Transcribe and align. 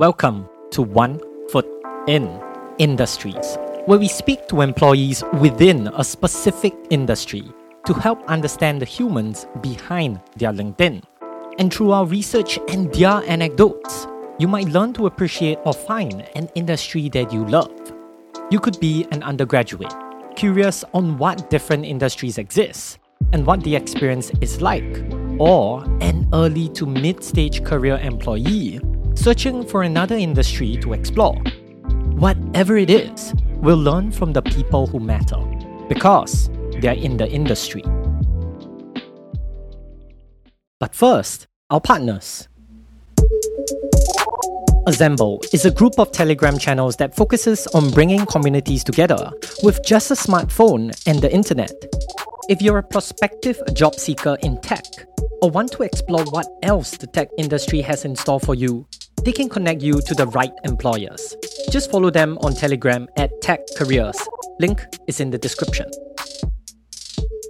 Welcome 0.00 0.48
to 0.70 0.80
One 0.80 1.20
Foot 1.50 1.66
In 2.06 2.40
Industries, 2.78 3.58
where 3.84 3.98
we 3.98 4.08
speak 4.08 4.48
to 4.48 4.62
employees 4.62 5.22
within 5.40 5.88
a 5.88 6.02
specific 6.02 6.72
industry 6.88 7.44
to 7.84 7.92
help 7.92 8.24
understand 8.24 8.80
the 8.80 8.86
humans 8.86 9.46
behind 9.60 10.18
their 10.36 10.52
LinkedIn. 10.54 11.02
And 11.58 11.70
through 11.70 11.92
our 11.92 12.06
research 12.06 12.58
and 12.70 12.90
their 12.94 13.22
anecdotes, 13.28 14.06
you 14.38 14.48
might 14.48 14.68
learn 14.68 14.94
to 14.94 15.04
appreciate 15.04 15.58
or 15.66 15.74
find 15.74 16.26
an 16.34 16.48
industry 16.54 17.10
that 17.10 17.30
you 17.30 17.44
love. 17.44 17.70
You 18.50 18.58
could 18.58 18.80
be 18.80 19.06
an 19.12 19.22
undergraduate, 19.22 19.92
curious 20.34 20.82
on 20.94 21.18
what 21.18 21.50
different 21.50 21.84
industries 21.84 22.38
exist 22.38 23.00
and 23.34 23.44
what 23.44 23.62
the 23.64 23.76
experience 23.76 24.30
is 24.40 24.62
like, 24.62 25.04
or 25.38 25.84
an 26.00 26.26
early 26.32 26.70
to 26.70 26.86
mid 26.86 27.22
stage 27.22 27.62
career 27.64 27.98
employee 27.98 28.80
searching 29.20 29.62
for 29.66 29.82
another 29.82 30.16
industry 30.16 30.78
to 30.78 30.94
explore. 30.94 31.36
Whatever 32.16 32.78
it 32.78 32.88
is, 32.88 33.34
we'll 33.56 33.76
learn 33.76 34.10
from 34.10 34.32
the 34.32 34.40
people 34.40 34.86
who 34.86 34.98
matter 34.98 35.36
because 35.90 36.48
they're 36.80 36.94
in 36.94 37.18
the 37.18 37.28
industry. 37.28 37.84
But 40.78 40.94
first, 40.94 41.48
our 41.68 41.82
partners. 41.82 42.48
Assemble 44.90 45.40
is 45.52 45.64
a 45.64 45.70
group 45.70 46.00
of 46.00 46.10
Telegram 46.10 46.58
channels 46.58 46.96
that 46.96 47.14
focuses 47.14 47.68
on 47.68 47.92
bringing 47.92 48.26
communities 48.26 48.82
together 48.82 49.30
with 49.62 49.84
just 49.84 50.10
a 50.10 50.14
smartphone 50.14 50.90
and 51.06 51.20
the 51.20 51.32
internet. 51.32 51.70
If 52.48 52.60
you're 52.60 52.78
a 52.78 52.82
prospective 52.82 53.62
job 53.72 53.94
seeker 53.94 54.36
in 54.42 54.60
tech 54.62 54.82
or 55.42 55.50
want 55.50 55.70
to 55.74 55.84
explore 55.84 56.24
what 56.24 56.48
else 56.64 56.96
the 56.96 57.06
tech 57.06 57.28
industry 57.38 57.80
has 57.82 58.04
in 58.04 58.16
store 58.16 58.40
for 58.40 58.56
you, 58.56 58.84
they 59.24 59.30
can 59.30 59.48
connect 59.48 59.80
you 59.80 60.00
to 60.00 60.12
the 60.12 60.26
right 60.26 60.52
employers. 60.64 61.36
Just 61.70 61.88
follow 61.92 62.10
them 62.10 62.36
on 62.38 62.54
Telegram 62.54 63.06
at 63.16 63.30
Tech 63.42 63.60
Careers. 63.76 64.16
Link 64.58 64.84
is 65.06 65.20
in 65.20 65.30
the 65.30 65.38
description. 65.38 65.88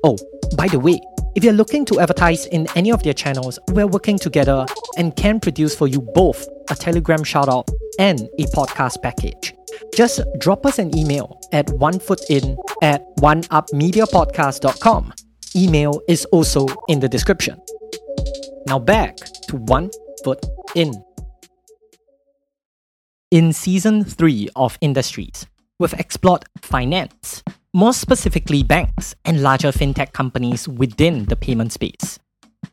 Oh, 0.05 0.19
by 0.59 0.69
the 0.69 0.79
way, 0.79 1.01
if 1.35 1.45
you're 1.45 1.53
looking 1.53 1.85
to 1.87 2.01
advertise 2.01 2.47
in 2.47 2.67
any 2.75 2.91
of 2.91 3.03
their 3.03 3.15
channels, 3.15 3.59
we're 3.69 3.87
working 3.87 4.19
together 4.19 4.67
and 4.97 5.15
can 5.17 5.39
produce 5.39 5.75
for 5.75 5.87
you 5.87 6.01
both 6.01 6.49
a 6.71 6.75
Telegram 6.75 7.21
shoutout 7.21 7.69
and 7.99 8.29
a 8.39 8.45
podcast 8.47 9.01
package. 9.03 9.55
Just 9.95 10.21
drop 10.39 10.67
us 10.67 10.79
an 10.79 10.97
email 10.97 11.41
at 11.53 11.67
onefootin 11.67 12.57
at 12.83 13.05
oneupmediapodcast.com. 13.17 15.13
Email 15.57 16.01
is 16.09 16.25
also 16.27 16.67
in 16.89 17.01
the 17.01 17.09
description. 17.09 17.61
Now 18.67 18.79
back 18.79 19.17
to 19.49 19.57
One 19.57 19.91
Foot 20.25 20.45
In. 20.75 20.93
In 23.31 23.53
season 23.53 24.05
3 24.05 24.49
of 24.57 24.77
Industries, 24.81 25.47
we've 25.79 25.95
explored 25.95 26.45
finance, 26.63 27.45
more 27.73 27.93
specifically 27.93 28.63
banks 28.63 29.15
and 29.25 29.43
larger 29.43 29.71
fintech 29.71 30.13
companies 30.13 30.67
within 30.67 31.25
the 31.27 31.37
payment 31.37 31.73
space. 31.73 32.19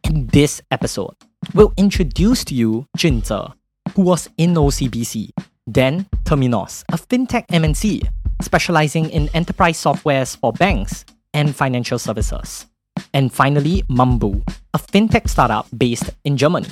In 0.03 0.25
this 0.27 0.61
episode, 0.71 1.13
we'll 1.53 1.73
introduce 1.77 2.43
to 2.45 2.55
you 2.55 2.87
Junze, 2.97 3.53
who 3.93 4.01
was 4.01 4.27
in 4.37 4.55
OCBC, 4.55 5.29
then 5.67 6.05
Temenos, 6.23 6.83
a 6.91 6.97
fintech 6.97 7.45
MNC 7.47 8.09
specializing 8.41 9.09
in 9.11 9.29
enterprise 9.35 9.77
softwares 9.77 10.35
for 10.35 10.51
banks 10.53 11.05
and 11.33 11.55
financial 11.55 11.99
services. 11.99 12.65
And 13.13 13.31
finally, 13.31 13.83
Mambu, 13.83 14.41
a 14.73 14.79
fintech 14.79 15.29
startup 15.29 15.67
based 15.77 16.09
in 16.23 16.37
Germany. 16.37 16.69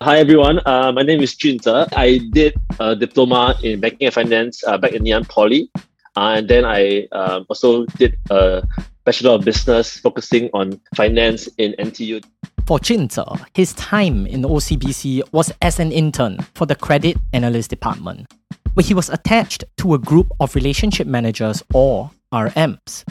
Hi 0.00 0.18
everyone, 0.18 0.60
uh, 0.64 0.90
my 0.92 1.02
name 1.02 1.20
is 1.20 1.36
Junze. 1.36 1.88
I 1.92 2.18
did 2.32 2.54
a 2.80 2.96
diploma 2.96 3.54
in 3.62 3.80
banking 3.80 4.06
and 4.06 4.14
finance 4.14 4.64
uh, 4.66 4.78
back 4.78 4.92
in 4.92 5.04
Ngee 5.04 5.28
Poly, 5.28 5.70
uh, 6.16 6.34
and 6.36 6.48
then 6.48 6.64
I 6.64 7.08
um, 7.12 7.46
also 7.48 7.86
did 7.96 8.18
a 8.30 8.62
bachelor 9.04 9.32
of 9.32 9.44
business 9.44 9.98
focusing 9.98 10.50
on 10.52 10.80
finance 10.94 11.48
in 11.58 11.74
NTU. 11.78 12.24
For 12.66 12.78
Junze, 12.78 13.44
his 13.54 13.72
time 13.74 14.26
in 14.26 14.42
OCBC 14.42 15.32
was 15.32 15.52
as 15.62 15.80
an 15.80 15.90
intern 15.90 16.38
for 16.54 16.66
the 16.66 16.74
credit 16.74 17.16
analyst 17.32 17.70
department, 17.70 18.32
where 18.74 18.84
he 18.84 18.94
was 18.94 19.08
attached 19.10 19.64
to 19.78 19.94
a 19.94 19.98
group 19.98 20.30
of 20.38 20.54
relationship 20.54 21.06
managers 21.06 21.62
or 21.74 22.10
RMs. 22.32 23.04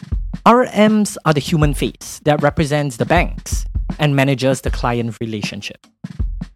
RMs 0.46 1.18
are 1.26 1.34
the 1.34 1.40
human 1.40 1.74
face 1.74 2.22
that 2.24 2.42
represents 2.42 2.98
the 2.98 3.06
banks 3.06 3.66
and 4.00 4.16
manages 4.16 4.62
the 4.62 4.72
client 4.72 5.18
relationship. 5.20 5.86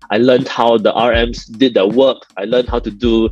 I 0.09 0.17
learned 0.17 0.47
how 0.47 0.77
the 0.77 0.93
RMs 0.93 1.45
did 1.57 1.73
their 1.73 1.87
work. 1.87 2.23
I 2.37 2.45
learned 2.45 2.69
how 2.69 2.79
to 2.79 2.91
do 2.91 3.29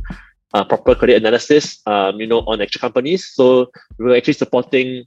uh, 0.54 0.64
proper 0.64 0.94
credit 0.94 1.16
analysis, 1.16 1.80
um, 1.86 2.20
you 2.20 2.26
know, 2.26 2.40
on 2.46 2.62
actual 2.62 2.80
companies. 2.80 3.28
So 3.34 3.70
we 3.98 4.06
were 4.06 4.16
actually 4.16 4.34
supporting 4.34 5.04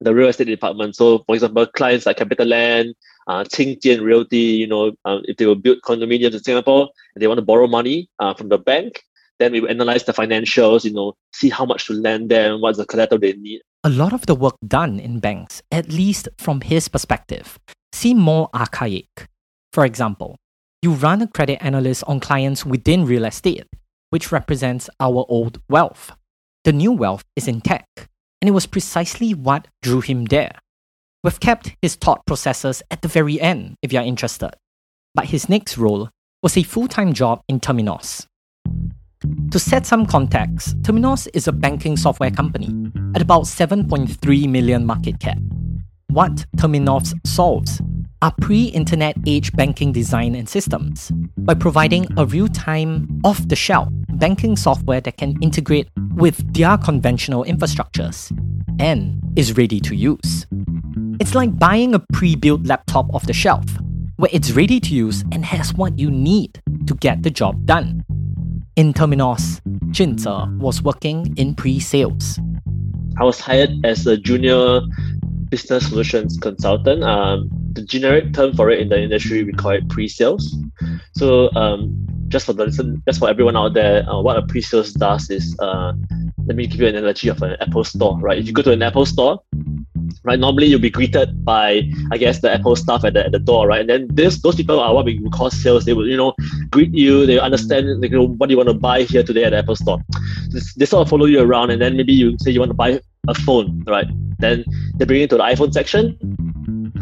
the 0.00 0.14
real 0.14 0.28
estate 0.28 0.46
department. 0.46 0.94
So, 0.94 1.24
for 1.26 1.34
example, 1.34 1.66
clients 1.66 2.06
like 2.06 2.18
CapitaLand, 2.18 2.94
uh, 3.26 3.44
Qingjian 3.44 4.02
Realty, 4.02 4.36
you 4.36 4.66
know, 4.66 4.92
um, 5.04 5.22
if 5.24 5.36
they 5.36 5.46
will 5.46 5.56
build 5.56 5.78
condominiums 5.82 6.34
in 6.34 6.42
Singapore 6.42 6.88
and 7.14 7.22
they 7.22 7.26
want 7.26 7.38
to 7.38 7.44
borrow 7.44 7.66
money 7.66 8.08
uh, 8.20 8.32
from 8.32 8.48
the 8.48 8.58
bank, 8.58 9.02
then 9.38 9.52
we 9.52 9.60
will 9.60 9.68
analyze 9.68 10.04
the 10.04 10.12
financials, 10.12 10.84
you 10.84 10.92
know, 10.92 11.14
see 11.32 11.48
how 11.48 11.64
much 11.64 11.86
to 11.86 11.92
lend 11.92 12.30
them, 12.30 12.60
what's 12.60 12.78
the 12.78 12.86
collateral 12.86 13.20
they 13.20 13.32
need. 13.34 13.60
A 13.84 13.90
lot 13.90 14.12
of 14.12 14.26
the 14.26 14.34
work 14.34 14.56
done 14.66 14.98
in 14.98 15.20
banks, 15.20 15.62
at 15.70 15.88
least 15.88 16.28
from 16.38 16.60
his 16.60 16.88
perspective, 16.88 17.58
seem 17.92 18.18
more 18.18 18.48
archaic. 18.54 19.26
For 19.72 19.84
example, 19.84 20.36
you 20.82 20.92
run 20.92 21.22
a 21.22 21.28
credit 21.28 21.58
analyst 21.60 22.04
on 22.06 22.20
clients 22.20 22.64
within 22.64 23.04
real 23.04 23.24
estate, 23.24 23.66
which 24.10 24.32
represents 24.32 24.88
our 25.00 25.24
old 25.28 25.60
wealth. 25.68 26.12
The 26.64 26.72
new 26.72 26.92
wealth 26.92 27.24
is 27.36 27.48
in 27.48 27.60
tech, 27.60 27.86
and 28.40 28.48
it 28.48 28.52
was 28.52 28.66
precisely 28.66 29.34
what 29.34 29.68
drew 29.82 30.00
him 30.00 30.24
there. 30.26 30.52
We've 31.24 31.40
kept 31.40 31.76
his 31.82 31.96
thought 31.96 32.24
processes 32.26 32.82
at 32.90 33.02
the 33.02 33.08
very 33.08 33.40
end 33.40 33.74
if 33.82 33.92
you're 33.92 34.02
interested. 34.02 34.50
But 35.14 35.26
his 35.26 35.48
next 35.48 35.76
role 35.76 36.10
was 36.42 36.56
a 36.56 36.62
full 36.62 36.88
time 36.88 37.12
job 37.12 37.42
in 37.48 37.60
Temenos. 37.60 38.26
To 39.50 39.58
set 39.58 39.84
some 39.84 40.06
context, 40.06 40.80
Temenos 40.82 41.26
is 41.34 41.48
a 41.48 41.52
banking 41.52 41.96
software 41.96 42.30
company 42.30 42.90
at 43.16 43.22
about 43.22 43.44
7.3 43.44 44.48
million 44.48 44.86
market 44.86 45.18
cap. 45.18 45.38
What 46.12 46.46
Temenos 46.56 47.12
solves 47.26 47.82
are 48.22 48.32
pre 48.40 48.64
internet 48.64 49.14
age 49.26 49.52
banking 49.52 49.92
design 49.92 50.34
and 50.34 50.48
systems 50.48 51.12
by 51.36 51.52
providing 51.52 52.06
a 52.16 52.24
real 52.24 52.48
time, 52.48 53.20
off 53.24 53.46
the 53.46 53.54
shelf 53.54 53.90
banking 54.14 54.56
software 54.56 55.02
that 55.02 55.18
can 55.18 55.36
integrate 55.42 55.90
with 56.14 56.54
their 56.54 56.78
conventional 56.78 57.44
infrastructures 57.44 58.32
and 58.80 59.20
is 59.36 59.58
ready 59.58 59.80
to 59.80 59.94
use. 59.94 60.46
It's 61.20 61.34
like 61.34 61.58
buying 61.58 61.94
a 61.94 61.98
pre 62.14 62.36
built 62.36 62.64
laptop 62.64 63.14
off 63.14 63.26
the 63.26 63.34
shelf, 63.34 63.66
where 64.16 64.30
it's 64.32 64.52
ready 64.52 64.80
to 64.80 64.94
use 64.94 65.24
and 65.30 65.44
has 65.44 65.74
what 65.74 65.98
you 65.98 66.10
need 66.10 66.58
to 66.86 66.94
get 66.94 67.22
the 67.22 67.30
job 67.30 67.66
done. 67.66 68.02
In 68.76 68.94
Temenos, 68.94 69.60
Junze 69.90 70.58
was 70.58 70.82
working 70.82 71.36
in 71.36 71.54
pre 71.54 71.78
sales. 71.78 72.40
I 73.20 73.24
was 73.24 73.40
hired 73.40 73.84
as 73.84 74.06
a 74.06 74.16
junior 74.16 74.80
business 75.50 75.88
solutions 75.88 76.38
consultant. 76.38 77.02
Um, 77.02 77.50
the 77.72 77.82
generic 77.82 78.32
term 78.32 78.54
for 78.54 78.70
it 78.70 78.80
in 78.80 78.88
the 78.88 79.00
industry 79.00 79.44
we 79.44 79.52
call 79.52 79.72
it 79.72 79.88
pre-sales. 79.88 80.56
So 81.14 81.50
um, 81.54 82.06
just 82.28 82.46
for 82.46 82.52
the 82.52 82.66
listen, 82.66 83.02
just 83.06 83.18
for 83.18 83.28
everyone 83.28 83.56
out 83.56 83.74
there, 83.74 84.08
uh, 84.08 84.20
what 84.20 84.36
a 84.36 84.42
pre-sales 84.42 84.92
does 84.92 85.30
is 85.30 85.58
uh, 85.60 85.92
let 86.46 86.56
me 86.56 86.66
give 86.66 86.80
you 86.80 86.86
an 86.86 86.96
analogy 86.96 87.28
of 87.28 87.42
an 87.42 87.56
Apple 87.60 87.84
store, 87.84 88.18
right? 88.18 88.38
If 88.38 88.46
you 88.46 88.52
go 88.52 88.62
to 88.62 88.72
an 88.72 88.82
Apple 88.82 89.06
store, 89.06 89.40
right, 90.24 90.38
normally 90.38 90.66
you'll 90.66 90.80
be 90.80 90.90
greeted 90.90 91.44
by 91.44 91.88
I 92.10 92.18
guess 92.18 92.40
the 92.40 92.52
Apple 92.52 92.76
staff 92.76 93.04
at 93.04 93.14
the, 93.14 93.26
at 93.26 93.32
the 93.32 93.38
door, 93.38 93.66
right? 93.66 93.80
And 93.80 93.88
then 93.88 94.08
this 94.10 94.40
those 94.42 94.56
people 94.56 94.80
are 94.80 94.94
what 94.94 95.04
we 95.04 95.20
call 95.30 95.50
sales. 95.50 95.84
They 95.84 95.92
will 95.92 96.08
you 96.08 96.16
know 96.16 96.34
greet 96.70 96.92
you. 96.94 97.26
They 97.26 97.38
understand 97.38 98.00
like, 98.00 98.10
you 98.10 98.18
know, 98.18 98.28
what 98.28 98.48
do 98.48 98.52
you 98.52 98.56
want 98.56 98.68
to 98.68 98.74
buy 98.74 99.02
here 99.02 99.22
today 99.22 99.44
at 99.44 99.50
the 99.50 99.58
Apple 99.58 99.76
store. 99.76 100.00
they 100.76 100.86
sort 100.86 101.02
of 101.02 101.08
follow 101.08 101.26
you 101.26 101.40
around, 101.40 101.70
and 101.70 101.80
then 101.80 101.96
maybe 101.96 102.12
you 102.12 102.36
say 102.40 102.50
you 102.50 102.60
want 102.60 102.70
to 102.70 102.74
buy 102.74 103.00
a 103.28 103.34
phone, 103.34 103.84
right? 103.86 104.06
Then 104.38 104.64
they 104.96 105.04
bring 105.04 105.20
you 105.20 105.28
to 105.28 105.36
the 105.36 105.42
iPhone 105.42 105.72
section, 105.72 106.18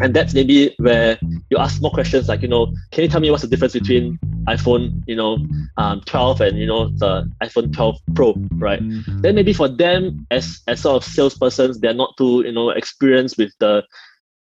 and 0.00 0.14
that's 0.14 0.34
maybe 0.34 0.74
where 0.78 1.18
you 1.50 1.58
ask 1.58 1.80
more 1.80 1.90
questions 1.90 2.28
like, 2.28 2.42
you 2.42 2.48
know, 2.48 2.72
can 2.92 3.04
you 3.04 3.08
tell 3.08 3.20
me 3.20 3.30
what's 3.30 3.42
the 3.42 3.48
difference 3.48 3.72
between 3.72 4.18
iPhone, 4.46 5.02
you 5.06 5.16
know, 5.16 5.38
um, 5.76 6.00
12 6.02 6.40
and 6.40 6.58
you 6.58 6.66
know 6.66 6.88
the 6.88 7.30
iPhone 7.42 7.72
12 7.72 7.98
Pro, 8.14 8.34
right? 8.52 8.80
Then 9.22 9.34
maybe 9.34 9.52
for 9.52 9.68
them 9.68 10.26
as 10.30 10.62
as 10.66 10.80
sort 10.80 11.02
of 11.02 11.08
salespersons, 11.08 11.80
they're 11.80 11.94
not 11.94 12.16
too 12.16 12.42
you 12.44 12.52
know 12.52 12.70
experienced 12.70 13.38
with 13.38 13.52
the 13.58 13.84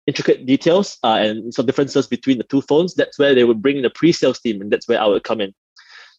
intricate 0.08 0.46
details 0.46 0.98
uh, 1.04 1.18
and 1.20 1.54
some 1.54 1.66
differences 1.66 2.08
between 2.08 2.38
the 2.38 2.44
two 2.46 2.62
phones. 2.62 2.94
That's 2.94 3.18
where 3.18 3.34
they 3.34 3.44
would 3.44 3.62
bring 3.62 3.78
in 3.78 3.84
the 3.84 3.90
pre-sales 3.90 4.40
team, 4.40 4.62
and 4.62 4.72
that's 4.72 4.88
where 4.88 5.02
I 5.02 5.06
would 5.06 5.24
come 5.24 5.42
in. 5.42 5.54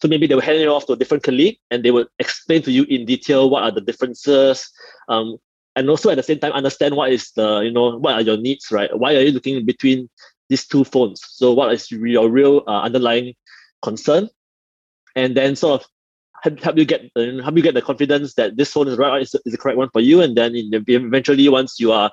So 0.01 0.09
maybe 0.09 0.27
they 0.27 0.35
will 0.35 0.43
hand 0.43 0.59
it 0.59 0.69
off 0.69 0.87
to 0.87 0.93
a 0.93 0.97
different 0.97 1.23
colleague, 1.23 1.59
and 1.71 1.85
they 1.85 1.91
will 1.91 2.07
explain 2.19 2.63
to 2.63 2.73
you 2.73 2.85
in 2.85 3.07
detail 3.07 3.51
what 3.51 3.63
are 3.63 3.71
the 3.71 3.81
differences, 3.81 4.71
um, 5.09 5.39
and 5.77 5.91
also 5.91 6.11
at 6.11 6.17
the 6.17 6.23
same 6.23 6.39
time 6.39 6.53
understand 6.53 6.95
what 6.95 7.13
is 7.13 7.33
the 7.33 7.61
you 7.61 7.71
know 7.71 7.99
what 7.99 8.15
are 8.15 8.23
your 8.23 8.37
needs 8.37 8.71
right? 8.71 8.97
Why 8.97 9.15
are 9.15 9.21
you 9.21 9.33
looking 9.33 9.65
between 9.65 10.09
these 10.49 10.67
two 10.67 10.85
phones? 10.85 11.21
So 11.25 11.53
what 11.53 11.73
is 11.73 11.91
your 11.91 12.29
real 12.29 12.63
uh, 12.67 12.83
underlying 12.83 13.35
concern? 13.83 14.29
And 15.17 15.37
then 15.37 15.57
sort 15.57 15.83
of 15.83 15.89
help 16.63 16.77
you 16.77 16.85
get 16.85 17.11
uh, 17.17 17.43
help 17.43 17.57
you 17.57 17.63
get 17.63 17.75
the 17.75 17.83
confidence 17.83 18.35
that 18.35 18.57
this 18.57 18.73
phone 18.73 18.89
is 18.89 18.99
right 18.99 19.23
is, 19.23 19.35
is 19.47 19.53
the 19.53 19.59
correct 19.59 19.79
one 19.79 19.91
for 19.91 20.01
you. 20.01 20.21
And 20.21 20.37
then 20.37 20.53
eventually 20.55 21.49
once 21.49 21.81
you 21.81 21.93
are 21.93 22.13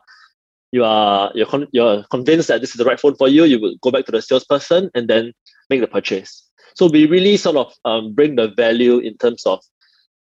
you 0.72 0.84
are 0.84 1.32
you're, 1.36 1.48
con- 1.48 1.68
you're 1.72 2.04
convinced 2.04 2.48
that 2.48 2.62
this 2.62 2.72
is 2.72 2.78
the 2.78 2.86
right 2.86 3.00
phone 3.00 3.16
for 3.16 3.28
you 3.28 3.44
you 3.44 3.60
will 3.60 3.76
go 3.82 3.92
back 3.92 4.06
to 4.06 4.12
the 4.12 4.22
salesperson 4.22 4.90
and 4.96 5.08
then 5.08 5.34
make 5.70 5.82
the 5.82 5.88
purchase. 5.88 6.48
So 6.76 6.88
we 6.88 7.06
really 7.06 7.36
sort 7.36 7.58
of 7.58 7.74
um, 7.84 8.14
bring 8.14 8.36
the 8.36 8.48
value 8.50 9.00
in 9.00 9.18
terms 9.18 9.46
of 9.46 9.60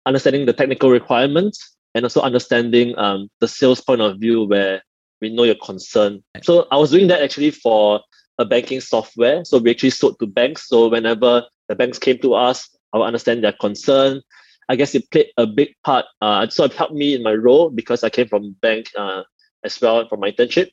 understanding 0.06 0.45
the 0.45 0.54
technical 0.54 0.90
requirements 0.90 1.75
and 1.95 2.06
also 2.06 2.22
understanding 2.22 2.98
um, 2.98 3.30
the 3.39 3.48
sales 3.48 3.81
point 3.81 4.01
of 4.01 4.19
view 4.19 4.44
where 4.44 4.81
we 5.22 5.34
know 5.34 5.44
your 5.44 5.56
concern 5.63 6.24
so 6.44 6.68
i 6.72 6.78
was 6.78 6.92
doing 6.92 7.07
that 7.07 7.22
actually 7.22 7.51
for 7.51 8.00
a 8.39 8.45
banking 8.45 8.80
software 8.80 9.44
so 9.44 9.57
we 9.57 9.72
actually 9.72 9.89
sold 9.89 10.18
to 10.19 10.28
banks 10.28 10.68
so 10.68 10.88
whenever 10.88 11.44
the 11.69 11.75
banks 11.75 11.98
came 11.98 12.18
to 12.19 12.34
us 12.34 12.69
I 12.94 12.98
will 12.98 13.06
understand 13.06 13.44
their 13.44 13.54
concern. 13.54 14.22
I 14.69 14.75
guess 14.75 14.95
it 14.95 15.10
played 15.12 15.28
a 15.38 15.48
big 15.48 15.69
part. 15.84 16.06
Uh, 16.22 16.48
so 16.50 16.66
it 16.66 16.74
helped 16.74 16.94
me 16.94 17.16
in 17.16 17.24
my 17.24 17.34
role 17.34 17.69
because 17.69 18.04
I 18.04 18.10
came 18.10 18.28
from 18.28 18.56
bank 18.62 18.88
uh, 18.98 19.24
as 19.63 19.80
well 19.80 20.07
from 20.07 20.19
my 20.19 20.31
internship. 20.31 20.69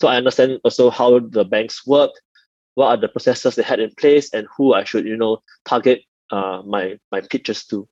So 0.00 0.08
I 0.08 0.16
understand 0.16 0.60
also 0.64 0.90
how 0.90 1.18
the 1.18 1.44
banks 1.44 1.86
work, 1.86 2.10
what 2.74 2.86
are 2.88 2.96
the 2.96 3.08
processes 3.08 3.54
they 3.54 3.62
had 3.62 3.80
in 3.80 3.90
place, 3.98 4.32
and 4.32 4.46
who 4.56 4.74
I 4.74 4.84
should 4.84 5.06
you 5.06 5.16
know 5.16 5.42
target 5.64 6.02
uh, 6.30 6.62
my 6.64 6.98
my 7.10 7.20
pitches 7.20 7.64
to. 7.66 7.88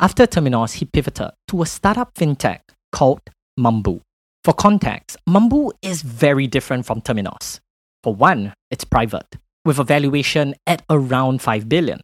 After 0.00 0.26
Temenos, 0.26 0.74
he 0.74 0.84
pivoted 0.84 1.30
to 1.48 1.62
a 1.62 1.66
startup 1.66 2.14
fintech 2.14 2.60
called 2.92 3.22
Mambu. 3.58 4.00
For 4.44 4.54
context, 4.54 5.16
Mambu 5.28 5.72
is 5.82 6.02
very 6.02 6.46
different 6.46 6.86
from 6.86 7.00
Temenos. 7.00 7.58
For 8.04 8.14
one, 8.14 8.54
it's 8.70 8.84
private, 8.84 9.36
with 9.64 9.78
a 9.78 9.84
valuation 9.84 10.54
at 10.66 10.82
around 10.88 11.42
5 11.42 11.68
billion. 11.68 12.00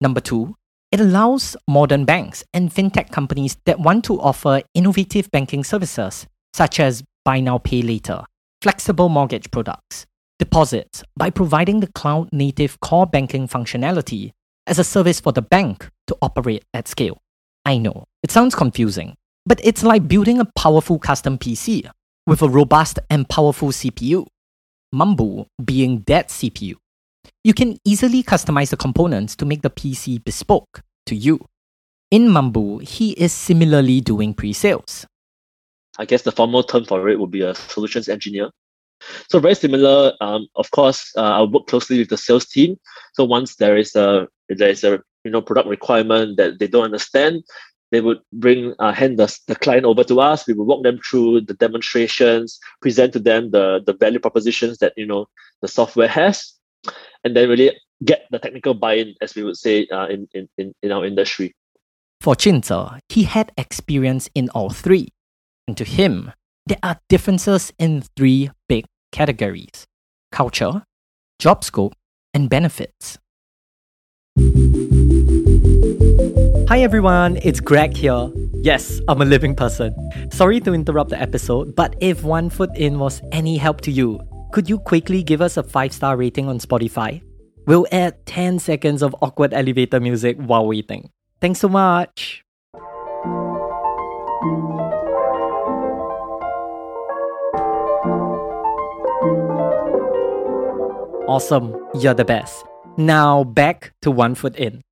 Number 0.00 0.20
two, 0.20 0.54
it 0.92 1.00
allows 1.00 1.56
modern 1.66 2.04
banks 2.04 2.44
and 2.54 2.72
fintech 2.72 3.10
companies 3.10 3.56
that 3.66 3.80
want 3.80 4.04
to 4.04 4.20
offer 4.20 4.62
innovative 4.74 5.28
banking 5.32 5.64
services, 5.64 6.26
such 6.52 6.78
as 6.78 7.02
buy 7.24 7.40
now, 7.40 7.58
pay 7.58 7.82
later, 7.82 8.24
flexible 8.62 9.08
mortgage 9.08 9.50
products, 9.50 10.06
deposits, 10.38 11.02
by 11.16 11.30
providing 11.30 11.80
the 11.80 11.88
cloud 11.88 12.28
native 12.32 12.78
core 12.78 13.06
banking 13.06 13.48
functionality 13.48 14.30
as 14.66 14.78
a 14.78 14.84
service 14.84 15.20
for 15.20 15.32
the 15.32 15.42
bank 15.42 15.88
to 16.06 16.16
operate 16.22 16.64
at 16.72 16.88
scale. 16.88 17.18
I 17.64 17.78
know, 17.78 18.04
it 18.22 18.30
sounds 18.30 18.54
confusing, 18.54 19.14
but 19.46 19.60
it's 19.62 19.82
like 19.82 20.08
building 20.08 20.38
a 20.38 20.44
powerful 20.56 20.98
custom 20.98 21.38
PC 21.38 21.88
with 22.26 22.42
a 22.42 22.48
robust 22.48 22.98
and 23.10 23.28
powerful 23.28 23.68
CPU. 23.68 24.26
Mambu 24.94 25.46
being 25.64 26.04
that 26.06 26.28
CPU. 26.28 26.74
You 27.42 27.52
can 27.52 27.78
easily 27.84 28.22
customize 28.22 28.70
the 28.70 28.76
components 28.76 29.34
to 29.36 29.44
make 29.44 29.62
the 29.62 29.70
PC 29.70 30.22
bespoke 30.22 30.82
to 31.06 31.14
you. 31.14 31.44
In 32.10 32.28
Mambu, 32.28 32.82
he 32.82 33.12
is 33.12 33.32
similarly 33.32 34.00
doing 34.00 34.34
pre 34.34 34.52
sales. 34.52 35.06
I 35.98 36.04
guess 36.04 36.22
the 36.22 36.32
formal 36.32 36.62
term 36.62 36.84
for 36.84 37.08
it 37.08 37.18
would 37.18 37.30
be 37.30 37.42
a 37.42 37.54
solutions 37.54 38.08
engineer. 38.08 38.50
So 39.28 39.38
very 39.40 39.54
similar. 39.54 40.12
Um, 40.20 40.46
of 40.56 40.70
course, 40.70 41.12
uh, 41.16 41.20
I 41.20 41.42
work 41.42 41.66
closely 41.66 41.98
with 41.98 42.08
the 42.08 42.16
sales 42.16 42.46
team. 42.46 42.78
So 43.14 43.24
once 43.24 43.56
there 43.56 43.76
is 43.76 43.94
a 43.96 44.28
there 44.48 44.70
is 44.70 44.84
a 44.84 45.00
you 45.24 45.30
know 45.30 45.42
product 45.42 45.68
requirement 45.68 46.36
that 46.36 46.58
they 46.58 46.66
don't 46.66 46.84
understand, 46.84 47.42
they 47.90 48.00
would 48.00 48.18
bring 48.32 48.74
uh, 48.78 48.92
hand 48.92 49.18
the, 49.18 49.38
the 49.46 49.56
client 49.56 49.84
over 49.84 50.04
to 50.04 50.20
us. 50.20 50.46
We 50.46 50.54
would 50.54 50.66
walk 50.66 50.82
them 50.82 50.98
through 50.98 51.42
the 51.42 51.54
demonstrations, 51.54 52.58
present 52.82 53.12
to 53.14 53.20
them 53.20 53.50
the 53.50 53.82
the 53.84 53.94
value 53.94 54.18
propositions 54.18 54.78
that 54.78 54.92
you 54.96 55.06
know 55.06 55.26
the 55.62 55.68
software 55.68 56.08
has, 56.08 56.52
and 57.22 57.36
then 57.36 57.48
really 57.48 57.72
get 58.04 58.26
the 58.30 58.38
technical 58.38 58.74
buy-in, 58.74 59.14
as 59.20 59.34
we 59.34 59.44
would 59.44 59.56
say 59.56 59.86
uh, 59.92 60.06
in, 60.06 60.28
in, 60.34 60.74
in 60.82 60.92
our 60.92 61.04
industry. 61.04 61.54
For 62.20 62.34
Chinze, 62.34 63.00
he 63.08 63.24
had 63.24 63.52
experience 63.56 64.28
in 64.34 64.48
all 64.50 64.70
three. 64.70 65.08
And 65.66 65.76
to 65.76 65.84
him, 65.84 66.32
there 66.66 66.78
are 66.82 67.00
differences 67.08 67.72
in 67.78 68.02
three 68.16 68.50
big 68.68 68.84
categories 69.12 69.86
culture, 70.32 70.82
job 71.38 71.62
scope, 71.62 71.94
and 72.32 72.50
benefits. 72.50 73.18
Hi 76.68 76.80
everyone, 76.82 77.38
it's 77.42 77.60
Greg 77.60 77.96
here. 77.96 78.30
Yes, 78.60 79.00
I'm 79.08 79.22
a 79.22 79.24
living 79.24 79.54
person. 79.54 79.94
Sorry 80.30 80.60
to 80.60 80.74
interrupt 80.74 81.10
the 81.10 81.20
episode, 81.20 81.74
but 81.74 81.94
if 82.00 82.24
One 82.24 82.50
Foot 82.50 82.70
In 82.76 82.98
was 82.98 83.22
any 83.32 83.56
help 83.56 83.80
to 83.82 83.90
you, 83.90 84.20
could 84.52 84.68
you 84.68 84.78
quickly 84.78 85.22
give 85.22 85.40
us 85.40 85.56
a 85.56 85.62
5 85.62 85.92
star 85.92 86.16
rating 86.16 86.48
on 86.48 86.58
Spotify? 86.58 87.22
We'll 87.66 87.86
add 87.92 88.26
10 88.26 88.58
seconds 88.58 89.02
of 89.02 89.14
awkward 89.22 89.54
elevator 89.54 90.00
music 90.00 90.36
while 90.36 90.66
waiting. 90.66 91.10
Thanks 91.40 91.60
so 91.60 91.68
much! 91.68 92.44
Awesome, 101.26 101.74
you're 101.94 102.14
the 102.14 102.24
best. 102.26 102.64
Now 102.96 103.44
back 103.44 103.92
to 104.02 104.10
One 104.10 104.34
Foot 104.34 104.56
In. 104.56 104.82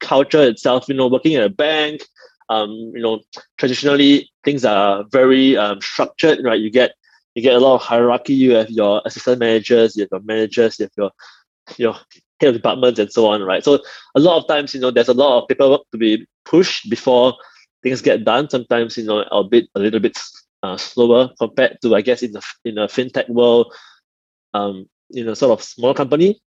Culture 0.00 0.42
itself, 0.42 0.88
you 0.88 0.94
know, 0.94 1.08
working 1.08 1.34
at 1.34 1.44
a 1.44 1.48
bank, 1.48 2.02
um, 2.48 2.70
you 2.94 3.02
know, 3.02 3.20
traditionally 3.58 4.30
things 4.44 4.64
are 4.64 5.04
very 5.10 5.56
um, 5.56 5.80
structured, 5.80 6.44
right? 6.44 6.60
You 6.60 6.70
get 6.70 6.92
you 7.34 7.42
get 7.42 7.54
a 7.54 7.58
lot 7.58 7.76
of 7.76 7.82
hierarchy. 7.82 8.34
You 8.34 8.52
have 8.52 8.70
your 8.70 9.00
assistant 9.04 9.40
managers, 9.40 9.96
you 9.96 10.02
have 10.02 10.10
your 10.12 10.20
managers, 10.20 10.78
you 10.78 10.84
have 10.84 10.92
your 10.96 11.10
your 11.78 11.94
head 12.40 12.48
of 12.48 12.54
departments 12.54 12.98
and 12.98 13.12
so 13.12 13.26
on, 13.26 13.42
right? 13.42 13.64
So 13.64 13.80
a 14.14 14.20
lot 14.20 14.38
of 14.38 14.48
times, 14.48 14.74
you 14.74 14.80
know, 14.80 14.90
there's 14.90 15.08
a 15.08 15.14
lot 15.14 15.42
of 15.42 15.48
paperwork 15.48 15.82
to 15.92 15.98
be 15.98 16.26
pushed 16.44 16.90
before 16.90 17.34
things 17.82 18.02
get 18.02 18.24
done. 18.24 18.50
Sometimes, 18.50 18.96
you 18.96 19.04
know, 19.04 19.20
a 19.30 19.44
bit 19.44 19.68
a 19.74 19.80
little 19.80 20.00
bit 20.00 20.18
uh, 20.62 20.76
slower 20.76 21.30
compared 21.38 21.78
to, 21.82 21.94
I 21.94 22.02
guess, 22.02 22.22
in 22.22 22.32
the 22.32 22.42
in 22.64 22.78
a 22.78 22.86
fintech 22.86 23.28
world, 23.28 23.72
um, 24.54 24.86
in 25.10 25.28
a 25.28 25.36
sort 25.36 25.58
of 25.58 25.64
small 25.64 25.94
company, 25.94 26.40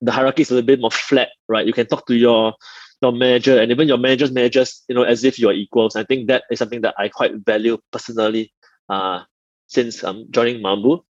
the 0.00 0.12
hierarchy 0.12 0.42
is 0.42 0.50
a 0.50 0.54
little 0.54 0.66
bit 0.66 0.80
more 0.80 0.90
flat, 0.90 1.28
right? 1.48 1.66
You 1.66 1.72
can 1.72 1.86
talk 1.86 2.06
to 2.06 2.14
your 2.14 2.54
your 3.02 3.12
manager 3.12 3.60
and 3.60 3.70
even 3.70 3.88
your 3.88 3.98
manager's 3.98 4.32
managers, 4.32 4.82
you 4.88 4.94
know, 4.94 5.02
as 5.02 5.22
if 5.22 5.38
you 5.38 5.48
are 5.48 5.52
equals. 5.52 5.96
I 5.96 6.04
think 6.04 6.28
that 6.28 6.44
is 6.50 6.58
something 6.58 6.80
that 6.80 6.94
I 6.98 7.08
quite 7.08 7.32
value 7.44 7.78
personally. 7.92 8.52
Uh, 8.88 9.22
since 9.66 10.02
um, 10.04 10.26
joining 10.30 10.62
Mambu. 10.62 11.02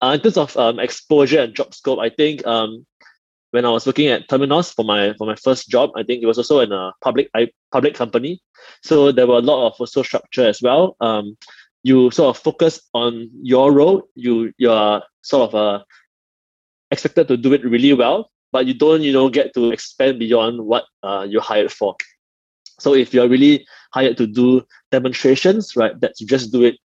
Uh, 0.00 0.12
in 0.14 0.20
terms 0.20 0.36
of 0.36 0.56
um, 0.56 0.78
exposure 0.78 1.40
and 1.40 1.54
job 1.54 1.74
scope, 1.74 1.98
I 1.98 2.08
think 2.08 2.46
um, 2.46 2.86
when 3.50 3.64
I 3.64 3.70
was 3.70 3.86
working 3.86 4.08
at 4.08 4.28
Temenos 4.28 4.74
for 4.74 4.84
my 4.84 5.14
for 5.14 5.26
my 5.26 5.34
first 5.34 5.68
job, 5.68 5.90
I 5.96 6.02
think 6.02 6.22
it 6.22 6.26
was 6.26 6.38
also 6.38 6.60
in 6.60 6.72
a 6.72 6.92
public 7.02 7.30
I, 7.34 7.48
public 7.72 7.94
company. 7.94 8.40
So 8.82 9.10
there 9.10 9.26
were 9.26 9.38
a 9.38 9.42
lot 9.42 9.66
of 9.66 9.88
social 9.88 10.04
structure 10.04 10.46
as 10.46 10.62
well. 10.62 10.96
Um, 11.00 11.36
you 11.82 12.10
sort 12.10 12.36
of 12.36 12.42
focus 12.42 12.80
on 12.94 13.30
your 13.42 13.72
role. 13.72 14.02
You 14.14 14.52
you 14.58 14.70
are 14.70 15.02
sort 15.22 15.52
of 15.52 15.54
uh, 15.54 15.84
expected 16.90 17.28
to 17.28 17.36
do 17.36 17.52
it 17.52 17.64
really 17.64 17.92
well, 17.92 18.30
but 18.52 18.66
you 18.66 18.74
don't 18.74 19.02
you 19.02 19.12
know 19.12 19.28
get 19.28 19.54
to 19.54 19.70
expand 19.70 20.18
beyond 20.18 20.64
what 20.64 20.84
uh, 21.02 21.26
you're 21.28 21.42
hired 21.42 21.72
for. 21.72 21.96
So 22.78 22.94
if 22.94 23.12
you're 23.12 23.28
really 23.28 23.66
hired 23.92 24.16
to 24.18 24.26
do 24.26 24.62
demonstrations, 24.90 25.76
right, 25.76 25.98
that 26.00 26.20
you 26.20 26.26
just 26.26 26.52
do 26.52 26.64
it 26.64 26.76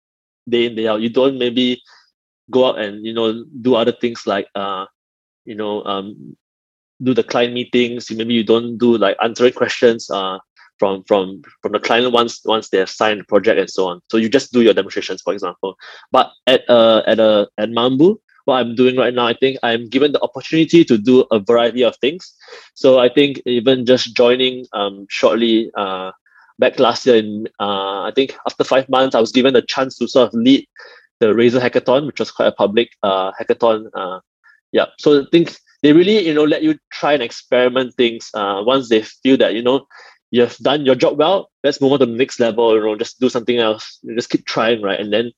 day 0.48 0.66
in 0.66 0.74
day 0.74 0.88
out. 0.88 1.00
You 1.00 1.10
don't 1.10 1.38
maybe 1.38 1.82
go 2.50 2.66
out 2.66 2.78
and 2.78 3.04
you 3.06 3.12
know 3.12 3.44
do 3.60 3.74
other 3.74 3.92
things 3.92 4.26
like 4.26 4.48
uh 4.54 4.84
you 5.44 5.54
know 5.54 5.84
um 5.84 6.36
do 7.02 7.14
the 7.14 7.24
client 7.24 7.54
meetings. 7.54 8.10
Maybe 8.10 8.34
you 8.34 8.44
don't 8.44 8.78
do 8.78 8.96
like 8.96 9.16
answering 9.22 9.52
questions 9.52 10.10
uh 10.10 10.38
from 10.78 11.04
from 11.04 11.42
from 11.60 11.72
the 11.72 11.80
client 11.80 12.12
once 12.12 12.40
once 12.44 12.70
they 12.70 12.78
have 12.78 12.90
signed 12.90 13.20
the 13.20 13.24
project 13.24 13.58
and 13.58 13.70
so 13.70 13.88
on. 13.88 14.00
So 14.10 14.16
you 14.16 14.28
just 14.28 14.52
do 14.52 14.62
your 14.62 14.74
demonstrations, 14.74 15.22
for 15.22 15.32
example. 15.32 15.76
But 16.10 16.30
at 16.46 16.68
uh 16.68 17.02
at 17.06 17.20
a 17.20 17.48
at 17.58 17.70
Mambu, 17.70 18.18
what 18.44 18.56
I'm 18.56 18.74
doing 18.74 18.96
right 18.96 19.14
now, 19.14 19.26
I 19.26 19.34
think 19.34 19.58
I'm 19.62 19.88
given 19.88 20.12
the 20.12 20.22
opportunity 20.22 20.84
to 20.84 20.98
do 20.98 21.24
a 21.30 21.38
variety 21.38 21.82
of 21.82 21.96
things. 21.96 22.34
So 22.74 22.98
I 22.98 23.08
think 23.08 23.40
even 23.46 23.86
just 23.86 24.16
joining 24.16 24.66
um 24.72 25.06
shortly 25.08 25.70
uh 25.76 26.12
back 26.58 26.78
last 26.78 27.06
year 27.06 27.16
in 27.16 27.48
uh, 27.60 28.02
I 28.02 28.12
think 28.14 28.36
after 28.46 28.64
five 28.64 28.88
months 28.88 29.14
I 29.14 29.20
was 29.20 29.32
given 29.32 29.56
a 29.56 29.62
chance 29.62 29.98
to 29.98 30.08
sort 30.08 30.28
of 30.28 30.34
lead 30.34 30.66
the 31.20 31.34
Razor 31.34 31.60
hackathon, 31.60 32.06
which 32.06 32.20
was 32.20 32.30
quite 32.30 32.48
a 32.48 32.52
public 32.52 32.90
uh, 33.02 33.32
hackathon. 33.40 33.90
Uh, 33.94 34.20
yeah, 34.72 34.86
so 34.98 35.22
I 35.22 35.24
think 35.30 35.56
they 35.82 35.92
really 35.92 36.26
you 36.26 36.34
know 36.34 36.44
let 36.44 36.62
you 36.62 36.78
try 36.92 37.12
and 37.12 37.22
experiment 37.22 37.94
things. 37.94 38.30
Uh, 38.34 38.62
once 38.64 38.88
they 38.88 39.02
feel 39.02 39.36
that 39.38 39.54
you 39.54 39.62
know 39.62 39.86
you've 40.30 40.56
done 40.58 40.84
your 40.84 40.94
job 40.94 41.18
well, 41.18 41.50
let's 41.64 41.80
move 41.80 41.92
on 41.92 42.00
to 42.00 42.06
the 42.06 42.12
next 42.12 42.40
level. 42.40 42.74
You 42.74 42.82
know, 42.82 42.96
just 42.96 43.20
do 43.20 43.28
something 43.28 43.58
else. 43.58 43.98
You 44.02 44.14
just 44.14 44.30
keep 44.30 44.46
trying, 44.46 44.82
right, 44.82 44.98
and 44.98 45.12
then 45.12 45.32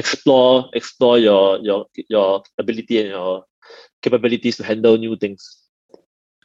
explore 0.00 0.72
explore 0.72 1.20
your 1.20 1.60
your 1.60 1.84
your 2.08 2.42
ability 2.56 3.04
and 3.04 3.12
your 3.12 3.44
capabilities 4.00 4.56
to 4.56 4.64
handle 4.64 4.96
new 4.96 5.14
things. 5.16 5.44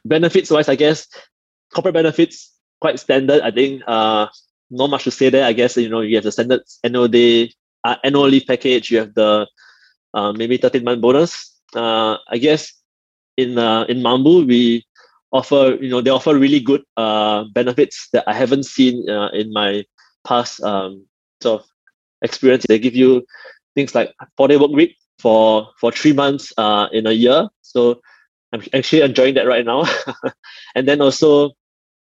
Benefits 0.04 0.52
wise, 0.52 0.68
I 0.68 0.76
guess 0.76 1.08
corporate 1.72 1.96
benefits 1.96 2.52
quite 2.80 3.00
standard. 3.00 3.40
I 3.40 3.50
think 3.50 3.82
uh, 3.88 4.28
not 4.70 4.90
much 4.90 5.04
to 5.04 5.10
say 5.10 5.30
there. 5.30 5.48
I 5.48 5.52
guess 5.56 5.76
you 5.76 5.88
know 5.88 6.00
you 6.04 6.16
have 6.16 6.24
the 6.24 6.32
standard 6.32 6.60
annual 6.84 7.08
day, 7.08 7.50
uh, 7.84 7.96
annual 8.04 8.28
leave 8.28 8.46
package. 8.46 8.90
You 8.90 8.98
have 9.08 9.14
the 9.14 9.48
uh, 10.14 10.32
maybe 10.32 10.56
13 10.56 10.84
month 10.84 11.00
bonus. 11.00 11.56
Uh, 11.74 12.16
I 12.28 12.38
guess 12.38 12.72
in 13.36 13.58
uh, 13.58 13.84
in 13.88 14.00
Mambu 14.04 14.46
we 14.46 14.84
offer 15.32 15.76
you 15.80 15.90
know 15.90 16.00
they 16.00 16.10
offer 16.10 16.36
really 16.36 16.60
good 16.60 16.82
uh, 16.96 17.44
benefits 17.52 18.08
that 18.12 18.24
I 18.28 18.34
haven't 18.34 18.64
seen 18.64 19.08
uh, 19.08 19.28
in 19.32 19.52
my 19.52 19.84
past 20.26 20.62
um, 20.62 21.06
sort 21.42 21.62
of 21.62 21.68
experience. 22.22 22.64
They 22.68 22.78
give 22.78 22.94
you 22.94 23.24
things 23.74 23.94
like 23.94 24.12
four 24.36 24.48
day 24.48 24.56
work 24.56 24.70
week 24.70 24.96
for 25.18 25.68
for 25.78 25.92
three 25.92 26.12
months 26.12 26.52
uh, 26.56 26.88
in 26.92 27.06
a 27.06 27.12
year. 27.12 27.48
So 27.62 28.00
I'm 28.52 28.62
actually 28.72 29.02
enjoying 29.02 29.34
that 29.34 29.46
right 29.46 29.64
now. 29.64 29.84
and 30.74 30.88
then 30.88 31.00
also 31.00 31.52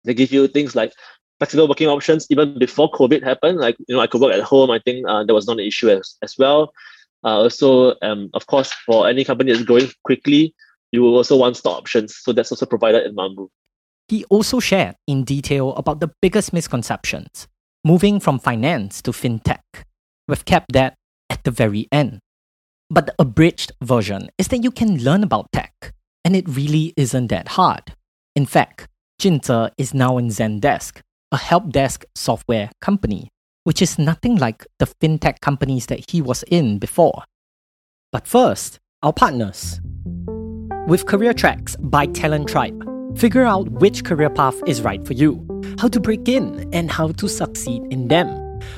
they 0.03 0.13
give 0.13 0.31
you 0.31 0.47
things 0.47 0.75
like 0.75 0.93
flexible 1.39 1.67
working 1.67 1.87
options 1.87 2.27
even 2.29 2.57
before 2.57 2.91
COVID 2.91 3.23
happened. 3.23 3.59
Like 3.59 3.77
you 3.87 3.95
know, 3.95 4.01
I 4.01 4.07
could 4.07 4.21
work 4.21 4.33
at 4.33 4.43
home. 4.43 4.71
I 4.71 4.79
think 4.79 5.05
uh, 5.07 5.23
that 5.23 5.33
was 5.33 5.47
not 5.47 5.59
an 5.59 5.65
issue 5.65 5.89
as, 5.89 6.15
as 6.21 6.35
well. 6.37 6.71
Uh, 7.23 7.41
also, 7.41 7.95
um, 8.01 8.29
of 8.33 8.45
course, 8.47 8.71
for 8.85 9.07
any 9.07 9.25
company 9.25 9.51
that's 9.51 9.63
growing 9.63 9.89
quickly, 10.03 10.53
you 10.91 11.01
will 11.01 11.15
also 11.15 11.35
want 11.35 11.57
stock 11.57 11.77
options. 11.77 12.15
So 12.15 12.31
that's 12.31 12.51
also 12.51 12.65
provided 12.65 13.05
in 13.05 13.15
Mambu. 13.15 13.49
He 14.07 14.23
also 14.25 14.59
shared 14.59 14.95
in 15.05 15.23
detail 15.23 15.73
about 15.75 15.99
the 15.99 16.09
biggest 16.21 16.53
misconceptions 16.53 17.47
moving 17.83 18.19
from 18.19 18.39
finance 18.39 19.01
to 19.03 19.11
fintech. 19.11 19.61
We've 20.27 20.45
kept 20.45 20.73
that 20.73 20.95
at 21.29 21.43
the 21.43 21.51
very 21.51 21.87
end. 21.91 22.19
But 22.89 23.07
the 23.07 23.15
abridged 23.19 23.71
version 23.83 24.29
is 24.37 24.47
that 24.49 24.63
you 24.63 24.71
can 24.71 25.03
learn 25.03 25.23
about 25.23 25.51
tech, 25.51 25.93
and 26.23 26.35
it 26.35 26.47
really 26.47 26.93
isn't 26.95 27.27
that 27.27 27.49
hard. 27.49 27.93
In 28.35 28.45
fact, 28.45 28.87
Jinze 29.21 29.71
is 29.77 29.93
now 29.93 30.17
in 30.17 30.27
Zendesk, 30.27 31.01
a 31.31 31.37
help 31.37 31.71
desk 31.71 32.05
software 32.15 32.69
company, 32.81 33.29
which 33.63 33.81
is 33.81 33.99
nothing 33.99 34.37
like 34.37 34.65
the 34.79 34.87
fintech 35.01 35.41
companies 35.41 35.87
that 35.87 36.09
he 36.11 36.21
was 36.21 36.43
in 36.43 36.79
before. 36.79 37.23
But 38.11 38.27
first, 38.27 38.79
our 39.03 39.11
partners. 39.11 39.81
With 40.87 41.05
Career 41.05 41.33
Tracks 41.33 41.75
by 41.77 42.05
Talent 42.05 42.47
Tribe, 42.47 42.81
figure 43.17 43.43
out 43.43 43.69
which 43.69 44.05
career 44.05 44.29
path 44.29 44.55
is 44.65 44.81
right 44.81 45.05
for 45.05 45.13
you, 45.13 45.45
how 45.77 45.87
to 45.87 45.99
break 45.99 46.27
in, 46.27 46.69
and 46.73 46.91
how 46.91 47.11
to 47.13 47.27
succeed 47.27 47.81
in 47.91 48.07
them. 48.07 48.27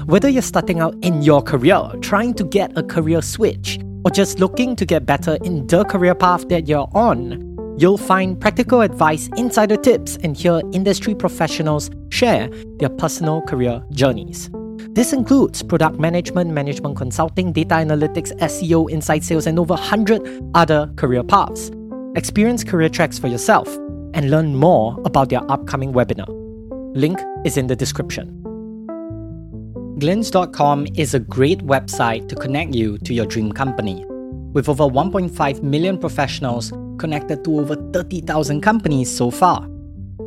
Whether 0.06 0.30
you're 0.30 0.42
starting 0.42 0.80
out 0.80 0.96
in 1.02 1.22
your 1.22 1.42
career, 1.42 1.82
trying 2.02 2.34
to 2.36 2.44
get 2.44 2.78
a 2.78 2.84
career 2.84 3.22
switch, 3.22 3.80
or 4.06 4.12
just 4.12 4.40
looking 4.40 4.76
to 4.76 4.86
get 4.86 5.06
better 5.06 5.38
in 5.44 5.68
the 5.68 5.84
career 5.86 6.16
path 6.16 6.48
that 6.50 6.68
you're 6.68 6.90
on, 6.94 7.46
you'll 7.78 7.98
find 7.98 8.40
practical 8.40 8.82
advice, 8.82 9.30
insider 9.38 9.78
tips, 9.78 10.18
and 10.18 10.36
hear 10.36 10.62
industry 10.74 11.16
professionals 11.16 11.90
share 12.10 12.50
their 12.78 12.90
personal 12.90 13.42
career 13.42 13.84
journeys. 13.92 14.50
This 14.92 15.14
includes 15.14 15.62
product 15.64 16.00
management, 16.00 16.52
management 16.52 16.98
consulting, 16.98 17.54
data 17.54 17.76
analytics, 17.76 18.36
SEO, 18.40 18.90
inside 18.90 19.24
sales, 19.24 19.46
and 19.48 19.60
over 19.60 19.76
100 19.76 20.42
other 20.56 20.92
career 20.96 21.24
paths. 21.24 21.72
Experience 22.16 22.64
career 22.64 22.90
tracks 22.90 23.20
for 23.20 23.28
yourself 23.28 23.68
and 24.14 24.32
learn 24.32 24.56
more 24.56 25.00
about 25.06 25.30
their 25.30 25.50
upcoming 25.52 25.94
webinar. 25.94 26.39
Link 26.96 27.20
is 27.46 27.56
in 27.56 27.68
the 27.68 27.76
description. 27.76 28.36
Glints.com 30.00 30.88
is 30.96 31.14
a 31.14 31.20
great 31.20 31.60
website 31.60 32.28
to 32.30 32.36
connect 32.36 32.74
you 32.74 32.98
to 33.00 33.14
your 33.14 33.28
dream 33.28 33.52
company. 33.52 34.04
With 34.54 34.68
over 34.68 34.86
1.5 34.86 35.62
million 35.62 36.00
professionals 36.00 36.74
connected 36.98 37.44
to 37.44 37.60
over 37.60 37.76
30,000 37.94 38.62
companies 38.62 39.16
so 39.16 39.30
far. 39.30 39.68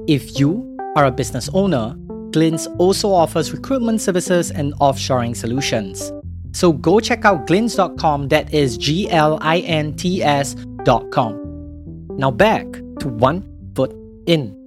If 0.07 0.39
you 0.39 0.77
are 0.95 1.07
a 1.07 1.11
business 1.11 1.49
owner, 1.53 1.97
Glints 2.31 2.69
also 2.79 3.11
offers 3.11 3.53
recruitment 3.53 4.01
services 4.01 4.53
and 4.53 4.73
offshoring 4.75 5.35
solutions. 5.35 6.13
So 6.53 6.73
go 6.73 7.01
check 7.01 7.25
out 7.25 7.49
glints.com, 7.49 8.29
that 8.29 8.55
is 8.55 8.79
G 8.79 9.11
L 9.11 9.39
I 9.41 9.59
N 9.61 9.95
T 9.95 10.23
S.com. 10.23 12.07
Now 12.17 12.31
back 12.31 12.71
to 13.01 13.09
One 13.09 13.43
Foot 13.75 13.93
In. 14.27 14.62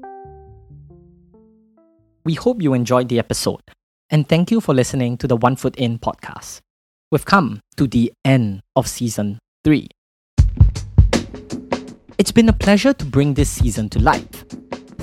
We 2.25 2.33
hope 2.33 2.59
you 2.59 2.73
enjoyed 2.73 3.09
the 3.09 3.19
episode, 3.19 3.61
and 4.09 4.27
thank 4.27 4.49
you 4.49 4.59
for 4.59 4.73
listening 4.73 5.15
to 5.19 5.27
the 5.27 5.37
One 5.37 5.55
Foot 5.55 5.75
In 5.75 5.99
podcast. 5.99 6.59
We've 7.11 7.23
come 7.23 7.59
to 7.77 7.85
the 7.85 8.11
end 8.25 8.61
of 8.75 8.87
season 8.87 9.37
3. 9.63 9.87
It's 12.17 12.31
been 12.31 12.49
a 12.49 12.53
pleasure 12.53 12.93
to 12.93 13.05
bring 13.05 13.35
this 13.35 13.51
season 13.51 13.89
to 13.89 13.99
life. 13.99 14.43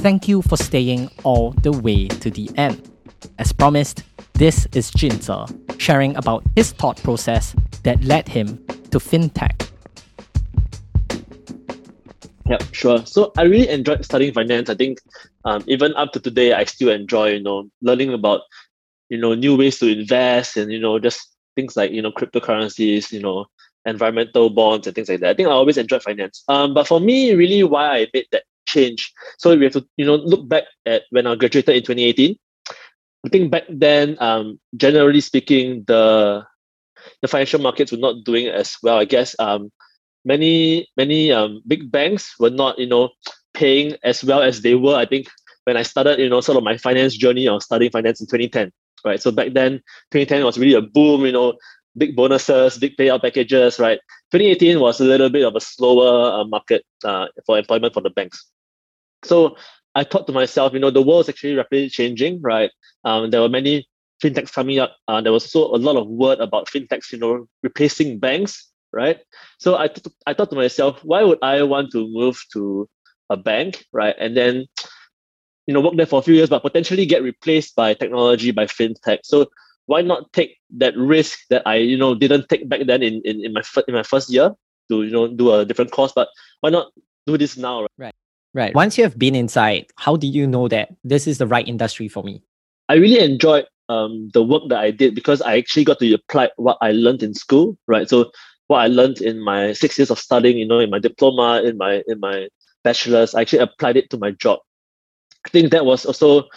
Thank 0.02 0.26
you 0.26 0.42
for 0.42 0.56
staying 0.56 1.12
all 1.22 1.52
the 1.52 1.70
way 1.70 2.08
to 2.08 2.28
the 2.28 2.50
end. 2.56 2.90
As 3.38 3.52
promised, 3.52 4.02
this 4.34 4.66
is 4.72 4.90
Jinze 4.90 5.80
sharing 5.80 6.16
about 6.16 6.42
his 6.56 6.72
thought 6.72 7.00
process 7.04 7.54
that 7.84 8.02
led 8.02 8.26
him 8.26 8.56
to 8.90 8.98
fintech. 8.98 9.70
Yeah, 12.48 12.58
sure. 12.72 13.06
So 13.06 13.32
I 13.38 13.42
really 13.42 13.68
enjoyed 13.68 14.04
studying 14.04 14.34
finance. 14.34 14.68
I 14.68 14.74
think 14.74 14.98
um, 15.44 15.64
even 15.66 15.94
up 15.94 16.12
to 16.12 16.20
today, 16.20 16.52
I 16.52 16.64
still 16.64 16.90
enjoy, 16.90 17.30
you 17.30 17.42
know, 17.42 17.68
learning 17.80 18.12
about, 18.12 18.42
you 19.08 19.18
know, 19.18 19.34
new 19.34 19.56
ways 19.56 19.78
to 19.78 19.88
invest 19.88 20.56
and, 20.56 20.70
you 20.72 20.78
know, 20.78 20.98
just 20.98 21.20
things 21.56 21.76
like, 21.76 21.90
you 21.90 22.02
know, 22.02 22.12
cryptocurrencies, 22.12 23.12
you 23.12 23.20
know, 23.20 23.46
environmental 23.84 24.50
bonds 24.50 24.86
and 24.86 24.94
things 24.94 25.08
like 25.08 25.20
that. 25.20 25.30
I 25.30 25.34
think 25.34 25.48
I 25.48 25.52
always 25.52 25.76
enjoyed 25.76 26.02
finance. 26.02 26.44
Um, 26.48 26.74
but 26.74 26.86
for 26.86 27.00
me, 27.00 27.34
really 27.34 27.62
why 27.62 27.98
I 27.98 28.06
made 28.14 28.26
that 28.32 28.44
change. 28.66 29.12
So 29.38 29.56
we 29.56 29.64
have 29.64 29.72
to, 29.74 29.86
you 29.96 30.06
know, 30.06 30.16
look 30.16 30.48
back 30.48 30.64
at 30.86 31.02
when 31.10 31.26
I 31.26 31.34
graduated 31.34 31.76
in 31.76 31.82
2018. 31.82 32.36
I 33.24 33.28
think 33.28 33.50
back 33.50 33.64
then, 33.68 34.16
um, 34.20 34.58
generally 34.76 35.20
speaking, 35.20 35.84
the 35.86 36.44
the 37.20 37.28
financial 37.28 37.60
markets 37.60 37.92
were 37.92 37.98
not 37.98 38.24
doing 38.24 38.48
as 38.48 38.76
well. 38.82 38.98
I 38.98 39.04
guess 39.04 39.34
um, 39.38 39.70
many 40.24 40.88
many 40.96 41.32
um, 41.32 41.62
big 41.66 41.90
banks 41.90 42.34
were 42.38 42.50
not 42.50 42.78
you 42.78 42.86
know 42.86 43.10
paying 43.62 43.96
as 44.02 44.24
well 44.28 44.42
as 44.42 44.62
they 44.62 44.74
were 44.84 44.96
i 44.96 45.06
think 45.12 45.26
when 45.64 45.76
i 45.76 45.82
started 45.82 46.18
you 46.18 46.28
know 46.28 46.40
sort 46.40 46.58
of 46.58 46.64
my 46.70 46.76
finance 46.86 47.16
journey 47.24 47.46
of 47.48 47.62
studying 47.62 47.90
finance 47.98 48.20
in 48.20 48.26
2010 48.26 48.72
right? 49.04 49.20
So 49.20 49.30
back 49.30 49.52
then 49.52 49.82
2010 50.10 50.44
was 50.44 50.58
really 50.58 50.74
a 50.74 50.82
boom 50.82 51.24
you 51.26 51.32
know 51.32 51.54
big 51.96 52.16
bonuses 52.16 52.78
big 52.78 52.96
payout 52.96 53.22
packages 53.22 53.78
right? 53.78 54.00
2018 54.30 54.80
was 54.80 55.00
a 55.00 55.04
little 55.04 55.30
bit 55.30 55.44
of 55.44 55.54
a 55.54 55.60
slower 55.60 56.40
uh, 56.40 56.44
market 56.44 56.84
uh, 57.04 57.26
for 57.46 57.58
employment 57.58 57.92
for 57.92 58.02
the 58.02 58.10
banks. 58.10 58.38
So 59.24 59.56
i 59.94 60.04
thought 60.04 60.26
to 60.26 60.32
myself 60.32 60.72
you 60.72 60.80
know 60.80 60.90
the 60.90 61.02
world 61.02 61.24
is 61.24 61.28
actually 61.28 61.54
rapidly 61.54 61.88
changing 61.88 62.40
right? 62.42 62.70
Um, 63.04 63.30
there 63.30 63.40
were 63.40 63.48
many 63.48 63.86
fintechs 64.22 64.52
coming 64.52 64.78
up 64.78 64.96
uh, 65.08 65.20
there 65.20 65.32
was 65.32 65.44
also 65.44 65.74
a 65.74 65.80
lot 65.86 65.96
of 65.96 66.06
word 66.06 66.38
about 66.40 66.68
fintechs 66.68 67.12
you 67.12 67.18
know 67.18 67.46
replacing 67.62 68.18
banks 68.18 68.68
right? 68.92 69.20
So 69.58 69.76
I, 69.78 69.88
th- 69.88 70.06
I 70.26 70.34
thought 70.34 70.50
to 70.50 70.56
myself, 70.56 71.02
why 71.02 71.22
would 71.22 71.38
I 71.42 71.62
want 71.62 71.92
to 71.92 72.06
move 72.08 72.38
to 72.52 72.88
a 73.32 73.36
bank, 73.36 73.84
right? 73.92 74.14
And 74.18 74.36
then, 74.36 74.66
you 75.66 75.74
know, 75.74 75.80
work 75.80 75.94
there 75.96 76.06
for 76.06 76.18
a 76.18 76.22
few 76.22 76.34
years, 76.34 76.50
but 76.50 76.62
potentially 76.62 77.06
get 77.06 77.22
replaced 77.22 77.74
by 77.74 77.94
technology, 77.94 78.50
by 78.50 78.66
fintech. 78.66 79.20
So 79.24 79.46
why 79.86 80.02
not 80.02 80.32
take 80.32 80.58
that 80.76 80.96
risk 80.96 81.40
that 81.50 81.62
I, 81.66 81.76
you 81.76 81.96
know, 81.96 82.14
didn't 82.14 82.48
take 82.48 82.68
back 82.68 82.86
then 82.86 83.02
in, 83.02 83.22
in, 83.24 83.44
in 83.44 83.52
my 83.52 83.60
f- 83.60 83.84
in 83.88 83.94
my 83.94 84.02
first 84.02 84.30
year 84.30 84.52
to, 84.90 85.02
you 85.02 85.10
know, 85.10 85.28
do 85.28 85.52
a 85.52 85.64
different 85.64 85.90
course, 85.90 86.12
but 86.14 86.28
why 86.60 86.70
not 86.70 86.92
do 87.26 87.36
this 87.36 87.56
now? 87.56 87.82
Right? 87.82 87.90
right. 87.98 88.14
Right. 88.54 88.74
Once 88.74 88.98
you 88.98 89.04
have 89.04 89.18
been 89.18 89.34
inside, 89.34 89.86
how 89.96 90.16
did 90.16 90.34
you 90.34 90.46
know 90.46 90.68
that 90.68 90.94
this 91.04 91.26
is 91.26 91.38
the 91.38 91.46
right 91.46 91.66
industry 91.66 92.06
for 92.06 92.22
me? 92.22 92.42
I 92.88 92.94
really 92.94 93.18
enjoyed 93.18 93.66
um, 93.88 94.28
the 94.34 94.42
work 94.42 94.64
that 94.68 94.78
I 94.78 94.90
did 94.90 95.14
because 95.14 95.40
I 95.40 95.56
actually 95.56 95.84
got 95.84 95.98
to 96.00 96.14
apply 96.14 96.50
what 96.56 96.76
I 96.82 96.92
learned 96.92 97.22
in 97.22 97.32
school, 97.32 97.78
right? 97.86 98.08
So 98.08 98.30
what 98.66 98.78
I 98.78 98.88
learned 98.88 99.20
in 99.20 99.42
my 99.42 99.72
six 99.72 99.98
years 99.98 100.10
of 100.10 100.18
studying, 100.18 100.58
you 100.58 100.66
know, 100.66 100.80
in 100.80 100.90
my 100.90 100.98
diploma, 100.98 101.62
in 101.62 101.78
my 101.78 102.02
in 102.06 102.20
my 102.20 102.48
bachelor's, 102.84 103.34
I 103.34 103.42
actually 103.42 103.60
applied 103.60 103.96
it 103.96 104.10
to 104.10 104.18
my 104.18 104.30
job. 104.32 104.60
I 105.46 105.48
think 105.48 105.70
that 105.72 105.84
was 105.84 106.06
also 106.06 106.48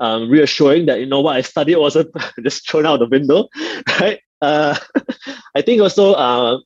um, 0.00 0.28
reassuring 0.28 0.86
that 0.86 1.00
you 1.00 1.06
know 1.06 1.20
what 1.20 1.36
I 1.36 1.42
studied 1.42 1.76
wasn't 1.76 2.10
just 2.42 2.68
thrown 2.68 2.86
out 2.86 2.98
the 2.98 3.06
window, 3.06 3.48
right? 4.00 4.20
Uh, 4.42 4.76
I 5.54 5.62
think 5.62 5.80
also 5.80 6.12
uh, 6.14 6.58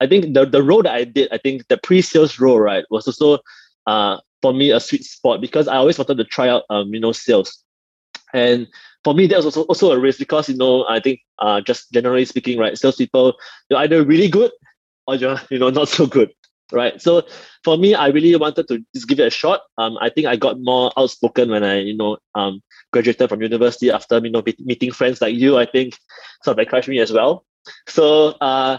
I 0.00 0.06
think 0.06 0.34
the 0.34 0.44
the 0.44 0.62
role 0.62 0.82
that 0.82 0.94
I 0.94 1.04
did, 1.04 1.28
I 1.32 1.38
think 1.38 1.68
the 1.68 1.78
pre-sales 1.78 2.38
role, 2.38 2.60
right, 2.60 2.84
was 2.90 3.06
also 3.06 3.38
uh, 3.86 4.18
for 4.42 4.52
me 4.52 4.70
a 4.70 4.80
sweet 4.80 5.04
spot 5.04 5.40
because 5.40 5.68
I 5.68 5.76
always 5.76 5.98
wanted 5.98 6.18
to 6.18 6.24
try 6.24 6.48
out 6.48 6.64
um, 6.70 6.92
you 6.92 7.00
know 7.00 7.12
sales. 7.12 7.62
And 8.34 8.66
for 9.06 9.14
me, 9.14 9.28
that 9.28 9.36
was 9.36 9.46
also, 9.46 9.62
also 9.62 9.92
a 9.92 9.98
risk 10.00 10.18
because, 10.18 10.48
you 10.48 10.56
know, 10.56 10.84
I 10.88 10.98
think 10.98 11.20
uh, 11.38 11.60
just 11.60 11.92
generally 11.92 12.24
speaking, 12.24 12.58
right, 12.58 12.76
salespeople, 12.76 13.34
you're 13.70 13.78
either 13.78 14.04
really 14.04 14.28
good 14.28 14.50
or 15.06 15.14
you're, 15.14 15.38
you 15.48 15.60
know, 15.60 15.70
not 15.70 15.88
so 15.88 16.06
good, 16.06 16.32
right? 16.72 17.00
So 17.00 17.22
for 17.64 17.76
me, 17.76 17.94
I 17.94 18.08
really 18.08 18.34
wanted 18.36 18.68
to 18.68 18.84
just 18.94 19.08
give 19.08 19.20
it 19.20 19.26
a 19.26 19.30
shot. 19.30 19.62
Um, 19.78 19.96
I 20.00 20.10
think 20.10 20.26
I 20.26 20.36
got 20.36 20.60
more 20.60 20.92
outspoken 20.96 21.50
when 21.50 21.64
I, 21.64 21.80
you 21.80 21.96
know, 21.96 22.18
um, 22.34 22.62
graduated 22.92 23.28
from 23.28 23.42
university 23.42 23.90
after, 23.90 24.18
you 24.18 24.30
know, 24.30 24.42
meeting 24.60 24.92
friends 24.92 25.20
like 25.20 25.34
you, 25.34 25.58
I 25.58 25.66
think 25.66 25.96
sort 26.42 26.58
of 26.58 26.62
encouraged 26.62 26.88
me 26.88 26.98
as 26.98 27.12
well. 27.12 27.44
So 27.88 28.28
uh, 28.40 28.78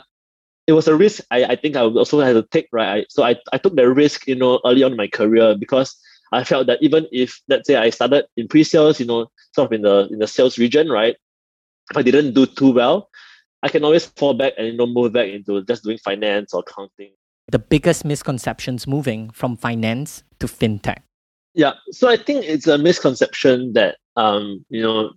it 0.65 0.73
was 0.73 0.87
a 0.87 0.95
risk 0.95 1.23
I, 1.31 1.45
I 1.45 1.55
think 1.55 1.75
I 1.75 1.81
also 1.81 2.19
had 2.19 2.33
to 2.33 2.43
take, 2.43 2.67
right? 2.71 3.05
So 3.09 3.23
I, 3.23 3.35
I 3.53 3.57
took 3.57 3.75
the 3.75 3.89
risk, 3.89 4.27
you 4.27 4.35
know, 4.35 4.59
early 4.65 4.83
on 4.83 4.91
in 4.91 4.97
my 4.97 5.07
career 5.07 5.55
because 5.57 5.95
I 6.31 6.43
felt 6.43 6.67
that 6.67 6.79
even 6.81 7.07
if 7.11 7.41
let's 7.47 7.67
say 7.67 7.75
I 7.75 7.89
started 7.89 8.25
in 8.35 8.47
pre-sales, 8.47 8.99
you 8.99 9.05
know, 9.05 9.31
sort 9.53 9.67
of 9.67 9.73
in 9.73 9.81
the 9.83 10.09
in 10.11 10.19
the 10.19 10.27
sales 10.27 10.57
region, 10.57 10.89
right? 10.89 11.15
If 11.91 11.97
I 11.97 12.01
didn't 12.01 12.33
do 12.33 12.45
too 12.45 12.73
well, 12.73 13.09
I 13.63 13.69
can 13.69 13.83
always 13.83 14.05
fall 14.05 14.33
back 14.33 14.53
and 14.57 14.67
you 14.67 14.73
know 14.73 14.87
move 14.87 15.13
back 15.13 15.29
into 15.29 15.63
just 15.63 15.83
doing 15.83 15.97
finance 15.97 16.53
or 16.53 16.63
accounting. 16.67 17.13
The 17.49 17.59
biggest 17.59 18.03
misconceptions 18.03 18.87
moving 18.87 19.29
from 19.29 19.55
finance 19.55 20.23
to 20.39 20.47
fintech. 20.47 20.99
Yeah, 21.53 21.73
so 21.91 22.09
I 22.09 22.17
think 22.17 22.45
it's 22.45 22.67
a 22.67 22.77
misconception 22.77 23.73
that 23.73 23.97
um, 24.15 24.65
you 24.69 24.81
know, 24.81 25.13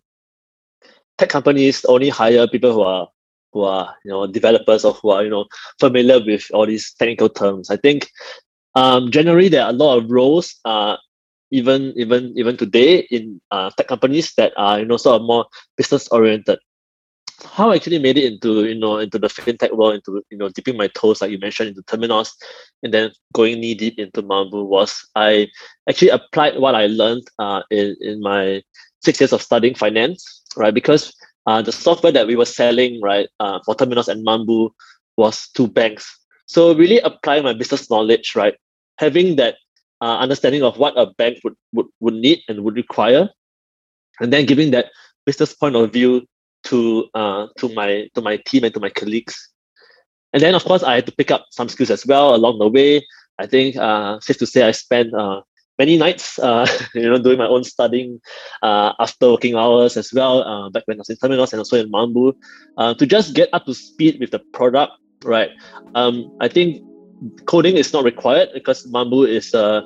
tech 1.19 1.29
companies 1.29 1.85
only 1.87 2.09
hire 2.09 2.47
people 2.47 2.73
who 2.73 2.83
are 2.83 3.09
who 3.53 3.63
are 3.63 3.95
you 4.05 4.11
know 4.11 4.27
developers 4.27 4.85
or 4.85 4.95
who 4.95 5.11
are 5.11 5.25
you 5.25 5.31
know 5.31 5.47
familiar 5.81 6.21
with 6.25 6.47
all 6.53 6.67
these 6.67 6.95
technical 6.95 7.29
terms. 7.29 7.71
I 7.71 7.77
think 7.77 8.09
um, 8.75 9.11
generally 9.11 9.49
there 9.49 9.65
are 9.65 9.71
a 9.71 9.75
lot 9.75 9.99
of 9.99 10.11
roles 10.11 10.55
uh, 10.65 10.97
even 11.51 11.93
even 11.97 12.33
even 12.37 12.57
today 12.57 13.07
in 13.11 13.41
uh, 13.51 13.71
tech 13.77 13.89
companies 13.89 14.33
that 14.37 14.53
are 14.57 14.79
you 14.79 14.87
know 14.87 14.97
sort 14.97 15.21
of 15.21 15.27
more 15.27 15.47
business 15.77 16.09
oriented 16.09 16.59
how 17.44 17.70
I 17.70 17.76
actually 17.76 17.99
made 17.99 18.18
it 18.18 18.32
into 18.32 18.64
you 18.64 18.75
know 18.75 18.99
into 18.99 19.18
the 19.18 19.28
fintech 19.28 19.76
world 19.76 19.94
into 19.94 20.23
you 20.30 20.38
know 20.38 20.49
dipping 20.49 20.76
my 20.76 20.88
toes 20.88 21.20
like 21.20 21.30
you 21.30 21.38
mentioned 21.38 21.68
into 21.68 21.82
Temenos 21.82 22.32
and 22.82 22.92
then 22.92 23.11
going 23.32 23.61
knee 23.61 23.75
deep 23.75 23.99
into 23.99 24.23
Mambu 24.23 24.66
was 24.66 25.06
I 25.16 25.49
actually 25.88 26.11
applied 26.11 26.59
what 26.59 26.75
I 26.75 26.87
learned 26.87 27.26
uh, 27.38 27.62
in 27.70 27.97
in 28.00 28.20
my 28.20 28.62
six 29.02 29.20
years 29.20 29.32
of 29.32 29.42
studying 29.42 29.75
finance 29.75 30.42
right? 30.56 30.75
Because 30.75 31.12
uh, 31.47 31.62
the 31.62 31.73
software 31.73 32.12
that 32.12 32.26
we 32.26 32.37
were 32.37 32.44
selling 32.44 33.00
right 33.00 33.28
uh, 33.40 33.61
for 33.64 33.75
Temenos 33.75 34.09
and 34.09 34.26
Mambu 34.26 34.70
was 35.16 35.49
to 35.50 35.66
banks. 35.66 36.18
So 36.47 36.75
really 36.75 36.99
applying 36.99 37.44
my 37.44 37.52
business 37.52 37.90
knowledge 37.90 38.35
right 38.35 38.54
having 38.99 39.37
that 39.37 39.56
uh, 40.00 40.18
understanding 40.18 40.62
of 40.62 40.78
what 40.78 40.97
a 40.97 41.06
bank 41.18 41.38
would, 41.44 41.56
would 41.73 41.87
would 42.00 42.14
need 42.14 42.40
and 42.49 42.64
would 42.64 42.76
require 42.76 43.28
and 44.20 44.32
then 44.32 44.47
giving 44.47 44.70
that 44.70 44.87
business 45.26 45.54
point 45.54 45.76
of 45.76 45.92
view 45.92 46.26
to 46.71 47.07
uh, 47.15 47.47
to 47.59 47.69
my 47.75 48.09
to 48.15 48.21
my 48.21 48.37
team 48.47 48.65
and 48.65 48.75
to 48.75 48.81
my 48.81 48.91
colleagues. 48.91 49.37
And 50.33 50.43
then 50.43 50.55
of 50.55 50.65
course 50.65 50.83
I 50.83 50.95
had 50.97 51.07
to 51.07 51.12
pick 51.12 51.31
up 51.31 51.47
some 51.50 51.69
skills 51.69 51.91
as 51.91 52.07
well 52.07 52.35
along 52.35 52.59
the 52.59 52.69
way. 52.69 53.05
I 53.39 53.47
think 53.47 53.77
uh, 53.77 54.21
safe 54.21 54.39
to 54.39 54.47
say 54.47 54.62
I 54.62 54.71
spent 54.71 55.15
uh, 55.15 55.43
many 55.81 55.97
nights 55.97 56.39
uh, 56.39 56.67
you 56.95 57.09
know 57.09 57.19
doing 57.19 57.39
my 57.39 57.49
own 57.49 57.65
studying 57.65 58.21
uh, 58.62 58.93
after 59.00 59.33
working 59.33 59.57
hours 59.57 59.97
as 59.97 60.12
well 60.12 60.43
uh, 60.45 60.69
back 60.71 60.85
when 60.87 60.99
I 60.99 61.03
was 61.03 61.11
in 61.11 61.17
Temenos 61.17 61.53
and 61.53 61.61
also 61.61 61.81
in 61.81 61.91
Mambu 61.91 62.35
uh, 62.77 62.93
to 62.95 63.07
just 63.07 63.35
get 63.35 63.49
up 63.57 63.65
to 63.65 63.75
speed 63.75 64.21
with 64.21 64.31
the 64.31 64.41
product 64.59 64.93
right 65.25 65.50
um, 65.95 66.15
I 66.41 66.49
think 66.49 66.85
coding 67.47 67.77
is 67.77 67.93
not 67.93 68.05
required 68.05 68.50
because 68.53 68.87
Mambu 68.93 69.27
is 69.27 69.55
a 69.55 69.83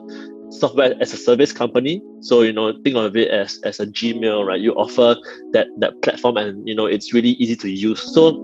software 0.59 0.95
as 1.01 1.13
a 1.13 1.17
service 1.17 1.53
company. 1.53 2.03
So 2.21 2.43
you 2.43 2.53
know, 2.53 2.73
think 2.83 2.97
of 2.97 3.17
it 3.17 3.31
as 3.31 3.61
as 3.65 3.81
a 3.81 3.87
Gmail, 3.87 4.47
right? 4.47 4.61
You 4.61 4.73
offer 4.75 5.17
that 5.53 5.69
that 5.79 6.01
platform, 6.03 6.37
and 6.37 6.67
you 6.67 6.75
know, 6.75 6.87
it's 6.87 7.13
really 7.13 7.31
easy 7.31 7.57
to 7.57 7.71
use. 7.71 8.03
So, 8.15 8.41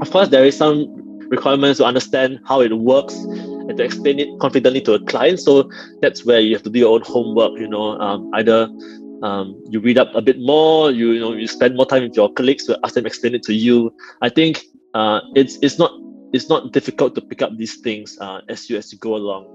of 0.00 0.10
course, 0.10 0.28
there 0.28 0.44
is 0.44 0.56
some 0.56 0.86
requirements 1.30 1.78
to 1.78 1.84
understand 1.84 2.40
how 2.44 2.60
it 2.60 2.76
works 2.76 3.14
and 3.14 3.76
to 3.76 3.84
explain 3.84 4.18
it 4.18 4.28
confidently 4.40 4.80
to 4.82 4.94
a 4.94 5.00
client. 5.04 5.38
So 5.40 5.70
that's 6.02 6.24
where 6.24 6.40
you 6.40 6.54
have 6.54 6.64
to 6.64 6.70
do 6.70 6.80
your 6.80 6.94
own 6.94 7.02
homework. 7.02 7.58
You 7.58 7.68
know, 7.68 7.98
um, 8.00 8.30
either 8.34 8.68
um, 9.22 9.62
you 9.70 9.80
read 9.80 9.98
up 9.98 10.14
a 10.14 10.20
bit 10.20 10.40
more, 10.40 10.90
you, 10.90 11.12
you 11.12 11.20
know, 11.20 11.32
you 11.32 11.46
spend 11.46 11.76
more 11.76 11.86
time 11.86 12.02
with 12.02 12.16
your 12.16 12.32
colleagues 12.32 12.64
to 12.66 12.78
ask 12.84 12.94
them 12.94 13.06
explain 13.06 13.34
it 13.34 13.42
to 13.44 13.54
you. 13.54 13.94
I 14.22 14.28
think 14.28 14.64
uh, 14.94 15.20
it's 15.34 15.58
it's 15.62 15.78
not 15.78 15.92
it's 16.32 16.48
not 16.48 16.72
difficult 16.72 17.14
to 17.14 17.20
pick 17.20 17.42
up 17.42 17.56
these 17.56 17.76
things 17.80 18.18
uh, 18.20 18.40
as 18.48 18.68
you 18.68 18.76
as 18.76 18.92
you 18.92 18.98
go 18.98 19.16
along. 19.16 19.46